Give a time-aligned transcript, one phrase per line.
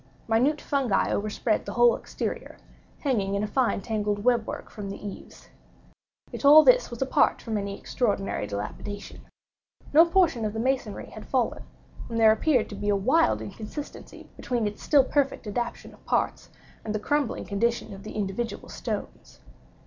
[0.27, 2.57] Minute fungi overspread the whole exterior,
[3.01, 5.49] hanging in a fine tangled web work from the eaves.
[6.31, 9.19] Yet all this was apart from any extraordinary dilapidation.
[9.93, 11.61] No portion of the masonry had fallen;
[12.09, 16.49] and there appeared to be a wild inconsistency between its still perfect adaptation of parts,
[16.83, 19.39] and the crumbling condition of the individual stones.